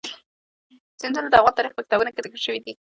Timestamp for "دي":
2.65-2.73